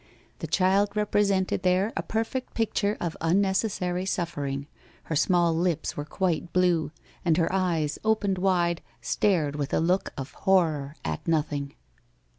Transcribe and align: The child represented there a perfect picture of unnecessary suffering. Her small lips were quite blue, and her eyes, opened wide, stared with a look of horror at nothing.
The 0.39 0.47
child 0.47 0.95
represented 0.95 1.61
there 1.61 1.93
a 1.95 2.01
perfect 2.01 2.55
picture 2.55 2.97
of 2.99 3.15
unnecessary 3.21 4.03
suffering. 4.07 4.65
Her 5.03 5.15
small 5.15 5.55
lips 5.55 5.95
were 5.95 6.05
quite 6.05 6.51
blue, 6.51 6.91
and 7.23 7.37
her 7.37 7.53
eyes, 7.53 7.99
opened 8.03 8.39
wide, 8.39 8.81
stared 8.99 9.55
with 9.55 9.75
a 9.75 9.79
look 9.79 10.11
of 10.17 10.31
horror 10.33 10.95
at 11.05 11.27
nothing. 11.27 11.75